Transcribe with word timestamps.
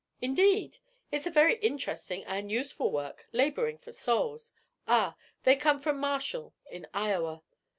'Indeed! 0.19 0.79
It's 1.11 1.27
a 1.27 1.29
very 1.29 1.57
interesting 1.57 2.23
and 2.25 2.51
useful 2.51 2.91
work 2.91 3.27
labouring 3.33 3.77
for 3.77 3.91
souls. 3.91 4.51
Ah, 4.87 5.15
they 5.43 5.55
come 5.55 5.79
from 5.79 5.99
Marshall, 5.99 6.55
in 6.71 6.87
Iowa.' 6.91 7.43